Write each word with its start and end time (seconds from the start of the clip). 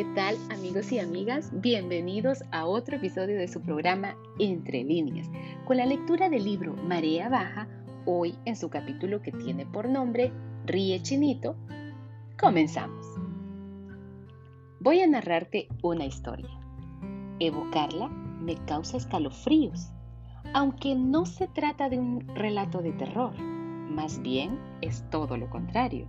¿qué 0.00 0.06
tal 0.14 0.38
amigos 0.50 0.90
y 0.92 0.98
amigas? 0.98 1.50
Bienvenidos 1.52 2.42
a 2.52 2.64
otro 2.64 2.96
episodio 2.96 3.36
de 3.36 3.48
su 3.48 3.60
programa 3.60 4.16
Entre 4.38 4.82
líneas, 4.82 5.28
con 5.66 5.76
la 5.76 5.84
lectura 5.84 6.30
del 6.30 6.42
libro 6.42 6.74
Marea 6.74 7.28
Baja, 7.28 7.68
hoy 8.06 8.34
en 8.46 8.56
su 8.56 8.70
capítulo 8.70 9.20
que 9.20 9.30
tiene 9.30 9.66
por 9.66 9.90
nombre 9.90 10.32
Ríe 10.64 11.02
Chinito. 11.02 11.54
Comenzamos. 12.40 13.04
Voy 14.80 15.00
a 15.00 15.06
narrarte 15.06 15.68
una 15.82 16.06
historia. 16.06 16.48
Evocarla 17.38 18.08
me 18.08 18.54
causa 18.64 18.96
escalofríos, 18.96 19.90
aunque 20.54 20.94
no 20.94 21.26
se 21.26 21.46
trata 21.46 21.90
de 21.90 21.98
un 21.98 22.26
relato 22.34 22.78
de 22.78 22.92
terror, 22.92 23.38
más 23.38 24.22
bien 24.22 24.58
es 24.80 25.04
todo 25.10 25.36
lo 25.36 25.50
contrario. 25.50 26.08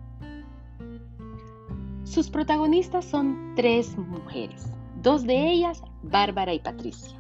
Sus 2.12 2.30
protagonistas 2.30 3.06
son 3.06 3.54
tres 3.56 3.98
mujeres, 3.98 4.70
dos 5.02 5.24
de 5.24 5.50
ellas, 5.50 5.82
Bárbara 6.04 6.54
y 6.54 6.60
Patricia. 6.60 7.18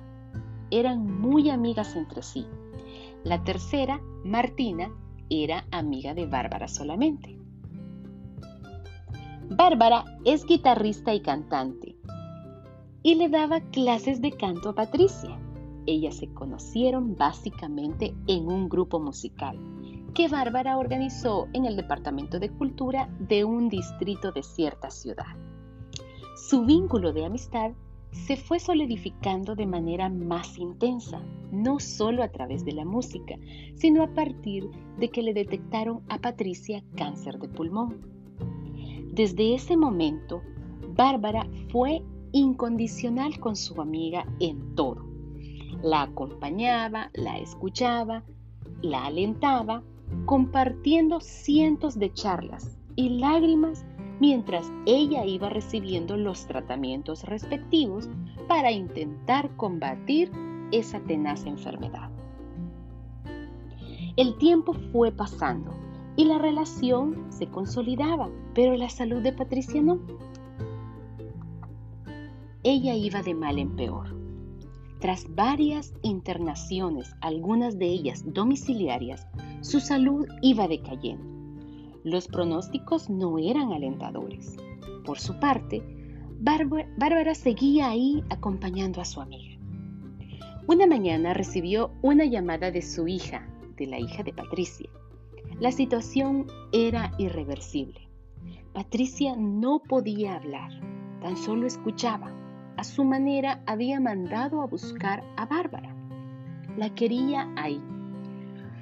Eran 0.69 1.21
muy 1.21 1.49
amigas 1.49 1.95
entre 1.95 2.21
sí. 2.21 2.45
La 3.23 3.41
tercera, 3.41 4.01
Martina, 4.25 4.91
era 5.29 5.65
amiga 5.71 6.13
de 6.13 6.25
Bárbara 6.25 6.67
solamente. 6.67 7.39
Bárbara 9.49 10.03
es 10.25 10.45
guitarrista 10.45 11.13
y 11.13 11.21
cantante 11.21 11.95
y 13.01 13.15
le 13.15 13.29
daba 13.29 13.61
clases 13.61 14.19
de 14.19 14.33
canto 14.33 14.71
a 14.71 14.75
Patricia. 14.75 15.39
Ellas 15.85 16.17
se 16.17 16.27
conocieron 16.33 17.15
básicamente 17.15 18.13
en 18.27 18.45
un 18.45 18.67
grupo 18.67 18.99
musical 18.99 19.57
que 20.13 20.27
Bárbara 20.27 20.77
organizó 20.77 21.47
en 21.53 21.65
el 21.65 21.75
Departamento 21.75 22.39
de 22.39 22.49
Cultura 22.49 23.09
de 23.19 23.45
un 23.45 23.69
distrito 23.69 24.31
de 24.31 24.43
cierta 24.43 24.89
ciudad. 24.89 25.37
Su 26.35 26.65
vínculo 26.65 27.13
de 27.13 27.25
amistad 27.25 27.71
se 28.11 28.35
fue 28.35 28.59
solidificando 28.59 29.55
de 29.55 29.65
manera 29.65 30.09
más 30.09 30.57
intensa, 30.57 31.21
no 31.51 31.79
solo 31.79 32.23
a 32.23 32.27
través 32.27 32.65
de 32.65 32.73
la 32.73 32.83
música, 32.83 33.35
sino 33.75 34.03
a 34.03 34.13
partir 34.13 34.69
de 34.99 35.09
que 35.09 35.21
le 35.21 35.33
detectaron 35.33 36.01
a 36.09 36.17
Patricia 36.19 36.83
cáncer 36.97 37.39
de 37.39 37.47
pulmón. 37.47 38.01
Desde 39.13 39.55
ese 39.55 39.77
momento, 39.77 40.41
Bárbara 40.93 41.47
fue 41.69 42.03
incondicional 42.33 43.39
con 43.39 43.55
su 43.55 43.79
amiga 43.81 44.25
en 44.39 44.75
todo. 44.75 45.05
La 45.81 46.03
acompañaba, 46.03 47.11
la 47.13 47.39
escuchaba, 47.39 48.23
la 48.81 49.05
alentaba 49.05 49.83
compartiendo 50.25 51.19
cientos 51.19 51.97
de 51.97 52.13
charlas 52.13 52.77
y 52.95 53.09
lágrimas 53.19 53.85
mientras 54.19 54.71
ella 54.85 55.25
iba 55.25 55.49
recibiendo 55.49 56.15
los 56.15 56.45
tratamientos 56.45 57.23
respectivos 57.23 58.07
para 58.47 58.71
intentar 58.71 59.49
combatir 59.57 60.31
esa 60.71 60.99
tenaz 61.01 61.45
enfermedad. 61.45 62.09
El 64.17 64.37
tiempo 64.37 64.73
fue 64.91 65.11
pasando 65.11 65.71
y 66.15 66.25
la 66.25 66.37
relación 66.37 67.25
se 67.29 67.47
consolidaba, 67.47 68.29
pero 68.53 68.75
la 68.75 68.89
salud 68.89 69.21
de 69.21 69.33
Patricia 69.33 69.81
no. 69.81 69.99
Ella 72.63 72.93
iba 72.93 73.23
de 73.23 73.33
mal 73.33 73.57
en 73.57 73.75
peor. 73.75 74.15
Tras 74.99 75.25
varias 75.33 75.95
internaciones, 76.03 77.15
algunas 77.21 77.79
de 77.79 77.87
ellas 77.87 78.23
domiciliarias, 78.23 79.25
su 79.61 79.79
salud 79.79 80.27
iba 80.41 80.67
decayendo. 80.67 81.23
Los 82.03 82.27
pronósticos 82.27 83.09
no 83.09 83.37
eran 83.37 83.71
alentadores. 83.71 84.57
Por 85.05 85.19
su 85.19 85.39
parte, 85.39 85.81
Bárbara 86.39 87.35
seguía 87.35 87.89
ahí 87.89 88.23
acompañando 88.29 89.01
a 89.01 89.05
su 89.05 89.21
amiga. 89.21 89.59
Una 90.67 90.87
mañana 90.87 91.33
recibió 91.33 91.91
una 92.01 92.25
llamada 92.25 92.71
de 92.71 92.81
su 92.81 93.07
hija, 93.07 93.47
de 93.77 93.87
la 93.87 93.99
hija 93.99 94.23
de 94.23 94.33
Patricia. 94.33 94.89
La 95.59 95.71
situación 95.71 96.47
era 96.71 97.13
irreversible. 97.17 98.07
Patricia 98.73 99.35
no 99.35 99.79
podía 99.79 100.35
hablar, 100.35 100.71
tan 101.21 101.37
solo 101.37 101.67
escuchaba 101.67 102.31
a 102.77 102.83
su 102.83 103.03
manera 103.03 103.61
había 103.67 103.99
mandado 103.99 104.61
a 104.61 104.65
buscar 104.65 105.23
a 105.37 105.45
Bárbara. 105.45 105.95
La 106.77 106.89
quería 106.95 107.47
ahí. 107.55 107.79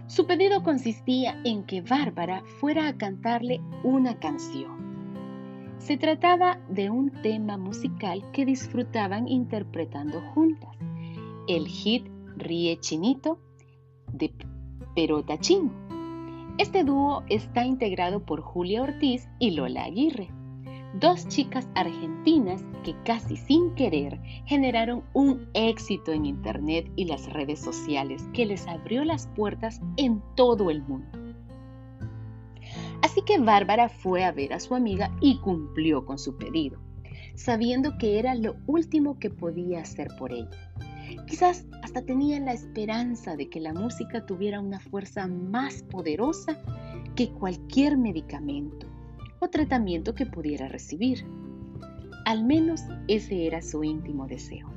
Su 0.10 0.26
pedido 0.26 0.64
consistía 0.64 1.40
en 1.44 1.64
que 1.64 1.82
Bárbara 1.82 2.42
fuera 2.60 2.88
a 2.88 2.98
cantarle 2.98 3.62
una 3.84 4.18
canción. 4.18 5.78
Se 5.78 5.98
trataba 5.98 6.58
de 6.68 6.90
un 6.90 7.12
tema 7.22 7.58
musical 7.58 8.24
que 8.32 8.44
disfrutaban 8.44 9.28
interpretando 9.28 10.20
juntas, 10.34 10.76
el 11.48 11.68
hit 11.68 12.08
Ríe 12.38 12.80
Chinito 12.80 13.40
de 14.12 14.34
Perota 14.96 15.38
Chin. 15.38 15.72
Este 16.58 16.84
dúo 16.84 17.24
está 17.30 17.64
integrado 17.64 18.26
por 18.26 18.42
Julia 18.42 18.82
Ortiz 18.82 19.30
y 19.38 19.52
Lola 19.52 19.84
Aguirre 19.84 20.32
dos 20.94 21.28
chicas 21.28 21.68
argentinas 21.76 22.64
que 22.84 22.96
casi 23.04 23.38
sin 23.38 23.74
querer 23.76 24.20
generaron 24.46 25.04
un 25.14 25.48
éxito 25.54 26.12
en 26.12 26.26
Internet 26.26 26.92
y 26.96 27.06
las 27.06 27.32
redes 27.32 27.60
sociales 27.60 28.28
que 28.34 28.46
les 28.46 28.68
abrió 28.68 29.04
las 29.04 29.28
puertas 29.28 29.82
en 29.98 30.22
todo 30.36 30.70
el 30.70 30.82
mundo. 30.84 31.08
Así 33.04 33.22
que 33.22 33.40
Bárbara 33.40 33.90
fue 33.90 34.24
a 34.24 34.32
ver 34.32 34.54
a 34.54 34.60
su 34.60 34.76
amiga 34.76 35.12
y 35.22 35.38
cumplió 35.40 36.06
con 36.06 36.18
su 36.18 36.38
pedido, 36.38 36.80
sabiendo 37.36 37.98
que 37.98 38.20
era 38.20 38.36
lo 38.36 38.56
último 38.68 39.20
que 39.20 39.30
podía 39.30 39.82
hacer 39.82 40.08
por 40.18 40.34
ella. 40.34 40.50
Quizás 41.28 41.66
hasta 41.84 42.04
tenía 42.04 42.40
la 42.40 42.54
esperanza 42.54 43.36
de 43.36 43.50
que 43.50 43.60
la 43.60 43.74
música 43.74 44.26
tuviera 44.26 44.60
una 44.60 44.80
fuerza 44.80 45.28
más 45.28 45.84
poderosa 45.84 46.62
que 47.16 47.32
cualquier 47.32 47.98
medicamento 47.98 48.88
o 49.40 49.50
tratamiento 49.50 50.16
que 50.16 50.26
pudiera 50.26 50.68
recibir. 50.68 51.26
Al 52.26 52.44
menos 52.44 52.82
ese 53.08 53.48
era 53.48 53.62
su 53.62 53.84
íntimo 53.84 54.28
deseo. 54.28 54.70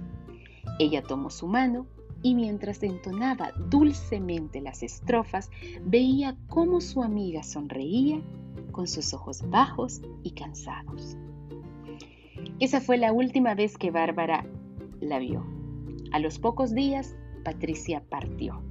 Ella 0.78 1.02
tomó 1.02 1.30
su 1.30 1.46
mano 1.46 1.86
y 2.22 2.34
mientras 2.34 2.82
entonaba 2.82 3.52
dulcemente 3.68 4.60
las 4.60 4.82
estrofas, 4.82 5.50
veía 5.84 6.36
cómo 6.48 6.80
su 6.80 7.02
amiga 7.02 7.42
sonreía 7.42 8.20
con 8.70 8.86
sus 8.86 9.12
ojos 9.12 9.42
bajos 9.50 10.00
y 10.22 10.30
cansados. 10.30 11.16
Esa 12.60 12.80
fue 12.80 12.96
la 12.96 13.12
última 13.12 13.54
vez 13.54 13.76
que 13.76 13.90
Bárbara 13.90 14.46
la 15.00 15.18
vio. 15.18 15.44
A 16.12 16.18
los 16.20 16.38
pocos 16.38 16.74
días, 16.74 17.16
Patricia 17.44 18.04
partió. 18.08 18.62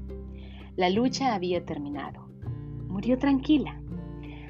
La 0.77 0.89
lucha 0.89 1.35
había 1.35 1.65
terminado. 1.65 2.27
Murió 2.87 3.17
tranquila, 3.17 3.80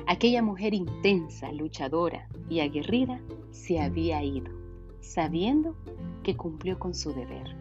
Aquella 0.07 0.41
mujer 0.41 0.73
intensa, 0.73 1.51
luchadora 1.51 2.27
y 2.49 2.59
aguerrida 2.59 3.21
se 3.51 3.79
había 3.79 4.23
ido, 4.23 4.51
sabiendo 4.99 5.75
que 6.23 6.35
cumplió 6.35 6.79
con 6.79 6.93
su 6.93 7.13
deber. 7.13 7.55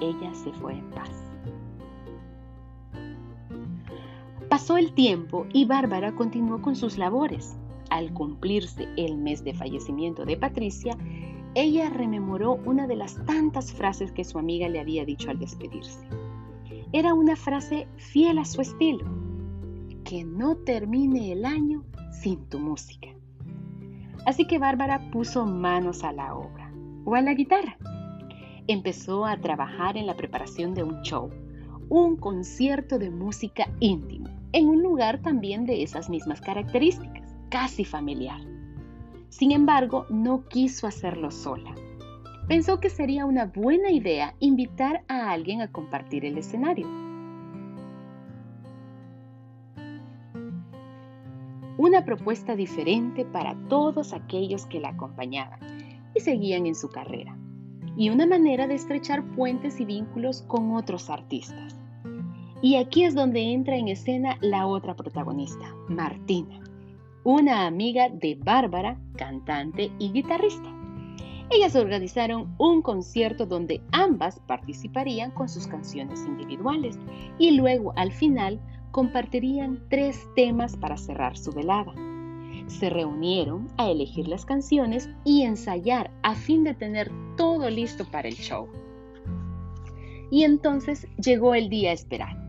Ella 0.00 0.34
se 0.34 0.52
fue 0.52 0.74
en 0.74 0.90
paz. 0.90 1.10
Pasó 4.48 4.76
el 4.76 4.92
tiempo 4.92 5.46
y 5.52 5.64
Bárbara 5.64 6.14
continuó 6.14 6.62
con 6.62 6.76
sus 6.76 6.98
labores. 6.98 7.56
Al 7.90 8.12
cumplirse 8.12 8.88
el 8.96 9.16
mes 9.18 9.44
de 9.44 9.54
fallecimiento 9.54 10.24
de 10.24 10.36
Patricia, 10.36 10.96
ella 11.54 11.90
rememoró 11.90 12.58
una 12.64 12.86
de 12.86 12.96
las 12.96 13.24
tantas 13.26 13.72
frases 13.72 14.10
que 14.10 14.24
su 14.24 14.38
amiga 14.38 14.68
le 14.68 14.80
había 14.80 15.04
dicho 15.04 15.30
al 15.30 15.38
despedirse. 15.38 16.06
Era 16.92 17.14
una 17.14 17.36
frase 17.36 17.86
fiel 17.96 18.38
a 18.38 18.44
su 18.44 18.60
estilo 18.60 19.23
que 20.04 20.22
no 20.22 20.56
termine 20.56 21.32
el 21.32 21.44
año 21.44 21.84
sin 22.12 22.46
tu 22.48 22.58
música. 22.58 23.08
Así 24.26 24.46
que 24.46 24.58
Bárbara 24.58 25.10
puso 25.10 25.46
manos 25.46 26.04
a 26.04 26.12
la 26.12 26.34
obra 26.34 26.72
o 27.04 27.14
a 27.14 27.20
la 27.20 27.34
guitarra. 27.34 27.76
Empezó 28.66 29.26
a 29.26 29.38
trabajar 29.38 29.96
en 29.96 30.06
la 30.06 30.16
preparación 30.16 30.74
de 30.74 30.82
un 30.82 31.02
show, 31.02 31.30
un 31.88 32.16
concierto 32.16 32.98
de 32.98 33.10
música 33.10 33.68
íntimo, 33.80 34.28
en 34.52 34.68
un 34.68 34.82
lugar 34.82 35.20
también 35.20 35.66
de 35.66 35.82
esas 35.82 36.08
mismas 36.08 36.40
características, 36.40 37.34
casi 37.50 37.84
familiar. 37.84 38.40
Sin 39.28 39.52
embargo, 39.52 40.06
no 40.08 40.44
quiso 40.48 40.86
hacerlo 40.86 41.30
sola. 41.30 41.74
Pensó 42.46 42.78
que 42.78 42.88
sería 42.88 43.26
una 43.26 43.46
buena 43.46 43.90
idea 43.90 44.34
invitar 44.38 45.02
a 45.08 45.30
alguien 45.30 45.60
a 45.60 45.72
compartir 45.72 46.24
el 46.24 46.38
escenario 46.38 47.03
una 51.76 52.04
propuesta 52.04 52.54
diferente 52.54 53.24
para 53.24 53.56
todos 53.68 54.12
aquellos 54.12 54.66
que 54.66 54.80
la 54.80 54.90
acompañaban 54.90 55.58
y 56.14 56.20
seguían 56.20 56.66
en 56.66 56.74
su 56.74 56.88
carrera, 56.88 57.36
y 57.96 58.10
una 58.10 58.26
manera 58.26 58.66
de 58.66 58.74
estrechar 58.74 59.24
puentes 59.34 59.80
y 59.80 59.84
vínculos 59.84 60.42
con 60.42 60.74
otros 60.74 61.10
artistas. 61.10 61.76
Y 62.62 62.76
aquí 62.76 63.04
es 63.04 63.14
donde 63.14 63.52
entra 63.52 63.76
en 63.76 63.88
escena 63.88 64.38
la 64.40 64.66
otra 64.66 64.94
protagonista, 64.94 65.74
Martina, 65.88 66.60
una 67.24 67.66
amiga 67.66 68.08
de 68.08 68.36
Bárbara, 68.36 68.98
cantante 69.16 69.90
y 69.98 70.12
guitarrista. 70.12 70.70
ellas 71.50 71.76
organizaron 71.76 72.54
un 72.58 72.82
concierto 72.82 73.46
donde 73.46 73.82
ambas 73.92 74.40
participarían 74.40 75.30
con 75.30 75.48
sus 75.48 75.66
canciones 75.66 76.24
individuales 76.26 76.98
y 77.38 77.52
luego 77.52 77.92
al 77.96 78.12
final 78.12 78.60
compartirían 78.94 79.80
tres 79.90 80.20
temas 80.36 80.76
para 80.76 80.96
cerrar 80.96 81.36
su 81.36 81.50
velada. 81.50 81.92
Se 82.68 82.90
reunieron 82.90 83.66
a 83.76 83.90
elegir 83.90 84.28
las 84.28 84.44
canciones 84.44 85.10
y 85.24 85.42
ensayar 85.42 86.12
a 86.22 86.36
fin 86.36 86.62
de 86.62 86.74
tener 86.74 87.10
todo 87.36 87.68
listo 87.70 88.04
para 88.04 88.28
el 88.28 88.36
show. 88.36 88.68
Y 90.30 90.44
entonces 90.44 91.08
llegó 91.16 91.56
el 91.56 91.70
día 91.70 91.90
esperado. 91.90 92.40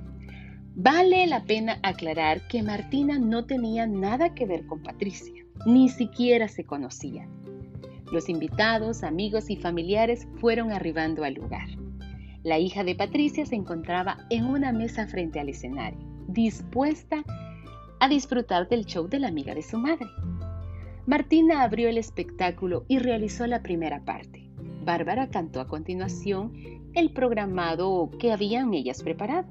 Vale 0.76 1.26
la 1.26 1.46
pena 1.46 1.80
aclarar 1.82 2.48
que 2.48 2.62
Martina 2.62 3.18
no 3.18 3.46
tenía 3.46 3.88
nada 3.88 4.36
que 4.36 4.46
ver 4.46 4.68
con 4.68 4.84
Patricia, 4.84 5.44
ni 5.66 5.90
siquiera 5.90 6.48
se 6.48 6.64
conocían. 6.64 7.28
Los 8.12 8.30
invitados, 8.30 9.02
amigos 9.02 9.50
y 9.50 9.56
familiares 9.56 10.28
fueron 10.36 10.72
arribando 10.72 11.24
al 11.24 11.34
lugar. 11.34 11.70
La 12.44 12.60
hija 12.60 12.84
de 12.84 12.94
Patricia 12.94 13.48
se 13.48 13.56
encontraba 13.56 14.28
en 14.30 14.46
una 14.46 14.72
mesa 14.72 15.08
frente 15.08 15.40
al 15.40 15.50
escenario, 15.50 16.15
dispuesta 16.28 17.24
a 18.00 18.10
disfrutar 18.10 18.68
del 18.68 18.86
show 18.86 19.08
de 19.08 19.20
la 19.20 19.28
amiga 19.28 19.56
de 19.56 19.64
su 19.64 19.78
madre. 19.78 20.08
Martina 21.06 21.64
abrió 21.64 21.88
el 21.88 21.98
espectáculo 21.98 22.86
y 22.88 23.00
realizó 23.00 23.46
la 23.48 23.62
primera 23.62 24.04
parte. 24.04 24.50
Bárbara 24.84 25.30
cantó 25.30 25.60
a 25.62 25.68
continuación 25.68 26.54
el 26.94 27.12
programado 27.12 28.10
que 28.20 28.32
habían 28.32 28.74
ellas 28.74 29.04
preparado. 29.04 29.48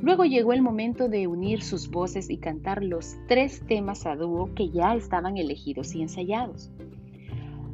Luego 0.00 0.24
llegó 0.24 0.52
el 0.52 0.62
momento 0.62 1.08
de 1.08 1.26
unir 1.26 1.62
sus 1.62 1.90
voces 1.90 2.30
y 2.30 2.38
cantar 2.38 2.84
los 2.84 3.16
tres 3.26 3.62
temas 3.66 4.06
a 4.06 4.14
dúo 4.14 4.54
que 4.54 4.70
ya 4.70 4.94
estaban 4.94 5.36
elegidos 5.36 5.94
y 5.94 6.02
ensayados. 6.02 6.70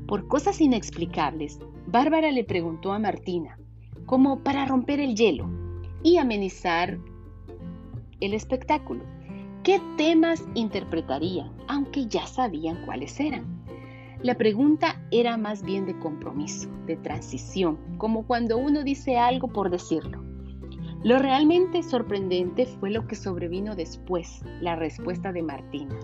Por 0.07 0.27
cosas 0.27 0.61
inexplicables, 0.61 1.59
Bárbara 1.87 2.31
le 2.31 2.45
preguntó 2.45 2.93
a 2.93 2.99
Martina, 2.99 3.59
como 4.07 4.41
para 4.41 4.65
romper 4.65 5.01
el 5.01 5.15
hielo 5.15 5.51
y 6.03 6.17
amenizar 6.17 6.99
el 8.25 8.35
espectáculo, 8.35 9.05
qué 9.63 9.81
temas 9.97 10.45
interpretarían, 10.55 11.53
aunque 11.69 12.07
ya 12.07 12.27
sabían 12.27 12.85
cuáles 12.85 13.19
eran. 13.21 13.65
La 14.23 14.37
pregunta 14.37 15.03
era 15.11 15.37
más 15.37 15.63
bien 15.63 15.87
de 15.87 15.99
compromiso, 15.99 16.69
de 16.87 16.97
transición, 16.97 17.79
como 17.99 18.27
cuando 18.27 18.57
uno 18.57 18.83
dice 18.83 19.19
algo 19.19 19.49
por 19.49 19.71
decirlo. 19.71 20.23
Lo 21.03 21.19
realmente 21.19 21.83
sorprendente 21.83 22.65
fue 22.65 22.91
lo 22.91 23.07
que 23.07 23.17
sobrevino 23.17 23.77
después, 23.77 24.41
la 24.63 24.77
respuesta 24.77 25.33
de 25.33 25.43
Martina. 25.43 25.95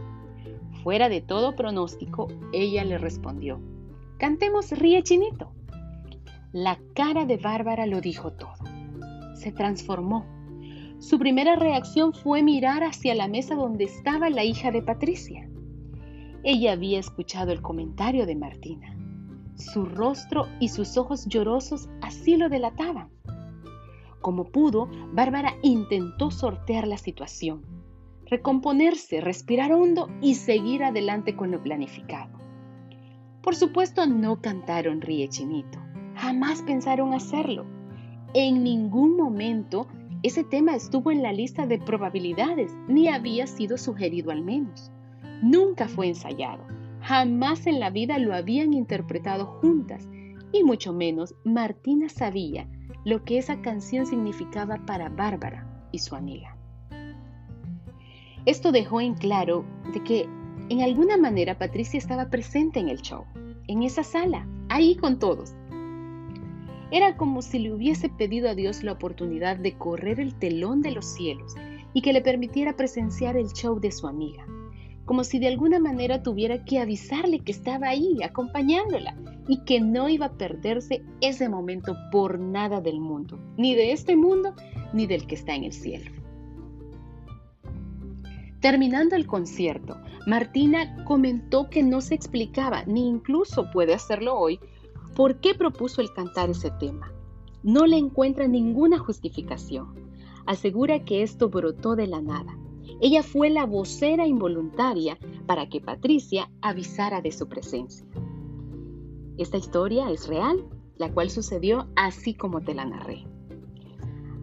Fuera 0.82 1.08
de 1.08 1.22
todo 1.22 1.56
pronóstico, 1.56 2.28
ella 2.52 2.84
le 2.84 2.98
respondió, 2.98 3.60
Cantemos 4.18 4.70
Ríe 4.72 5.02
Chinito. 5.02 5.52
La 6.52 6.78
cara 6.94 7.24
de 7.24 7.38
Bárbara 7.38 7.86
lo 7.86 8.02
dijo 8.02 8.32
todo. 8.32 8.52
Se 9.34 9.52
transformó. 9.52 10.26
Su 11.00 11.18
primera 11.18 11.56
reacción 11.56 12.12
fue 12.12 12.42
mirar 12.42 12.84
hacia 12.84 13.14
la 13.14 13.26
mesa 13.26 13.54
donde 13.54 13.84
estaba 13.84 14.28
la 14.28 14.44
hija 14.44 14.70
de 14.70 14.82
Patricia. 14.82 15.48
Ella 16.44 16.72
había 16.72 16.98
escuchado 16.98 17.52
el 17.52 17.62
comentario 17.62 18.26
de 18.26 18.36
Martina. 18.36 18.94
Su 19.54 19.86
rostro 19.86 20.46
y 20.60 20.68
sus 20.68 20.98
ojos 20.98 21.24
llorosos 21.26 21.88
así 22.02 22.36
lo 22.36 22.50
delataban. 22.50 23.08
Como 24.20 24.44
pudo, 24.44 24.90
Bárbara 25.14 25.54
intentó 25.62 26.30
sortear 26.30 26.86
la 26.86 26.98
situación, 26.98 27.64
recomponerse, 28.26 29.22
respirar 29.22 29.72
hondo 29.72 30.10
y 30.20 30.34
seguir 30.34 30.84
adelante 30.84 31.34
con 31.34 31.50
lo 31.50 31.62
planificado. 31.62 32.38
Por 33.40 33.56
supuesto 33.56 34.06
no 34.06 34.42
cantaron 34.42 35.00
Ríe 35.00 35.28
Chinito, 35.30 35.78
jamás 36.16 36.60
pensaron 36.60 37.14
hacerlo. 37.14 37.64
En 38.34 38.62
ningún 38.62 39.16
momento 39.16 39.88
ese 40.22 40.44
tema 40.44 40.74
estuvo 40.74 41.10
en 41.10 41.22
la 41.22 41.32
lista 41.32 41.66
de 41.66 41.78
probabilidades, 41.78 42.76
ni 42.88 43.08
había 43.08 43.46
sido 43.46 43.78
sugerido 43.78 44.30
al 44.30 44.42
menos. 44.42 44.90
Nunca 45.42 45.88
fue 45.88 46.08
ensayado, 46.08 46.66
jamás 47.00 47.66
en 47.66 47.80
la 47.80 47.90
vida 47.90 48.18
lo 48.18 48.34
habían 48.34 48.74
interpretado 48.74 49.46
juntas, 49.46 50.08
y 50.52 50.62
mucho 50.62 50.92
menos 50.92 51.34
Martina 51.44 52.08
sabía 52.08 52.68
lo 53.04 53.24
que 53.24 53.38
esa 53.38 53.62
canción 53.62 54.04
significaba 54.04 54.84
para 54.84 55.08
Bárbara 55.08 55.88
y 55.92 56.00
su 56.00 56.14
amiga. 56.14 56.56
Esto 58.44 58.72
dejó 58.72 59.00
en 59.00 59.14
claro 59.14 59.64
de 59.92 60.02
que 60.02 60.28
en 60.68 60.82
alguna 60.82 61.16
manera 61.16 61.58
Patricia 61.58 61.98
estaba 61.98 62.28
presente 62.28 62.78
en 62.78 62.88
el 62.88 63.00
show, 63.00 63.24
en 63.68 63.82
esa 63.82 64.02
sala, 64.02 64.46
ahí 64.68 64.96
con 64.96 65.18
todos. 65.18 65.54
Era 66.92 67.16
como 67.16 67.40
si 67.40 67.60
le 67.60 67.72
hubiese 67.72 68.08
pedido 68.08 68.48
a 68.48 68.54
Dios 68.54 68.82
la 68.82 68.92
oportunidad 68.92 69.56
de 69.56 69.74
correr 69.74 70.18
el 70.18 70.34
telón 70.34 70.82
de 70.82 70.90
los 70.90 71.06
cielos 71.06 71.54
y 71.94 72.02
que 72.02 72.12
le 72.12 72.20
permitiera 72.20 72.76
presenciar 72.76 73.36
el 73.36 73.48
show 73.52 73.78
de 73.78 73.92
su 73.92 74.08
amiga, 74.08 74.44
como 75.04 75.22
si 75.22 75.38
de 75.38 75.48
alguna 75.48 75.78
manera 75.78 76.22
tuviera 76.22 76.64
que 76.64 76.80
avisarle 76.80 77.40
que 77.40 77.52
estaba 77.52 77.88
ahí 77.88 78.22
acompañándola 78.22 79.16
y 79.46 79.64
que 79.64 79.80
no 79.80 80.08
iba 80.08 80.26
a 80.26 80.36
perderse 80.36 81.02
ese 81.20 81.48
momento 81.48 81.96
por 82.10 82.38
nada 82.38 82.80
del 82.80 83.00
mundo, 83.00 83.38
ni 83.56 83.74
de 83.74 83.92
este 83.92 84.16
mundo 84.16 84.54
ni 84.92 85.06
del 85.06 85.26
que 85.26 85.36
está 85.36 85.54
en 85.54 85.64
el 85.64 85.72
cielo. 85.72 86.10
Terminando 88.60 89.16
el 89.16 89.26
concierto, 89.26 89.96
Martina 90.26 91.04
comentó 91.04 91.70
que 91.70 91.82
no 91.82 92.00
se 92.00 92.14
explicaba, 92.14 92.84
ni 92.84 93.08
incluso 93.08 93.70
puede 93.70 93.94
hacerlo 93.94 94.38
hoy, 94.38 94.60
por 95.14 95.40
qué 95.40 95.54
propuso 95.54 96.00
el 96.00 96.12
cantar 96.12 96.50
ese 96.50 96.70
tema. 96.70 97.12
No 97.62 97.86
le 97.86 97.98
encuentra 97.98 98.48
ninguna 98.48 98.98
justificación. 98.98 99.94
Asegura 100.46 101.04
que 101.04 101.22
esto 101.22 101.48
brotó 101.48 101.96
de 101.96 102.06
la 102.06 102.20
nada. 102.20 102.56
Ella 103.00 103.22
fue 103.22 103.50
la 103.50 103.66
vocera 103.66 104.26
involuntaria 104.26 105.18
para 105.46 105.68
que 105.68 105.80
Patricia 105.80 106.50
avisara 106.60 107.20
de 107.20 107.32
su 107.32 107.48
presencia. 107.48 108.06
Esta 109.38 109.56
historia 109.56 110.10
es 110.10 110.26
real, 110.26 110.64
la 110.96 111.12
cual 111.12 111.30
sucedió 111.30 111.88
así 111.96 112.34
como 112.34 112.60
te 112.60 112.74
la 112.74 112.84
narré. 112.84 113.24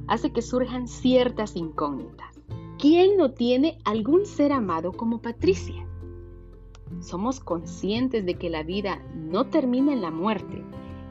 Hace 0.07 0.31
que 0.31 0.41
surjan 0.41 0.87
ciertas 0.87 1.55
incógnitas. 1.55 2.39
¿Quién 2.79 3.17
no 3.17 3.31
tiene 3.31 3.77
algún 3.83 4.25
ser 4.25 4.51
amado 4.51 4.91
como 4.91 5.21
Patricia? 5.21 5.87
Somos 6.99 7.39
conscientes 7.39 8.25
de 8.25 8.35
que 8.35 8.49
la 8.49 8.63
vida 8.63 9.01
no 9.15 9.47
termina 9.47 9.93
en 9.93 10.01
la 10.01 10.11
muerte 10.11 10.63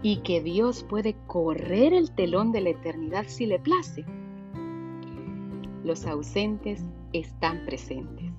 y 0.02 0.18
que 0.18 0.42
Dios 0.42 0.84
puede 0.84 1.16
correr 1.26 1.92
el 1.92 2.10
telón 2.10 2.52
de 2.52 2.60
la 2.60 2.70
eternidad 2.70 3.24
si 3.28 3.46
le 3.46 3.58
place. 3.58 4.04
Los 5.84 6.06
ausentes 6.06 6.84
están 7.12 7.64
presentes. 7.64 8.32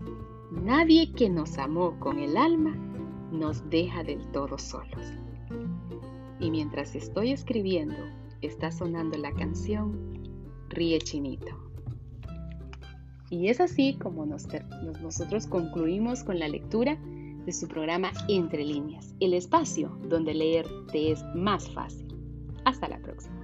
Nadie 0.52 1.12
que 1.14 1.30
nos 1.30 1.58
amó 1.58 2.00
con 2.00 2.20
el 2.20 2.38
alma 2.38 2.76
nos 3.32 3.70
deja 3.70 4.04
del 4.04 4.26
todo 4.32 4.58
solos. 4.58 5.14
Y 6.40 6.52
mientras 6.52 6.96
estoy 6.96 7.32
escribiendo, 7.32 7.96
está 8.42 8.72
sonando 8.72 9.18
la 9.18 9.32
canción 9.34 10.18
Ríe 10.70 11.00
Chinito. 11.00 11.68
Y 13.30 13.50
es 13.50 13.60
así 13.60 13.96
como 13.96 14.26
nosotros 14.26 15.48
concluimos 15.48 16.24
con 16.24 16.40
la 16.40 16.48
lectura 16.48 16.98
de 17.48 17.54
su 17.54 17.68
programa 17.68 18.12
Entre 18.28 18.64
líneas, 18.64 19.16
el 19.22 19.34
espacio 19.34 19.98
donde 20.04 20.36
leer 20.36 20.68
te 20.92 21.12
es 21.14 21.24
más 21.34 21.68
fácil. 21.72 22.06
Hasta 22.66 22.90
la 22.90 23.02
próxima. 23.02 23.36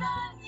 Se 0.00 0.39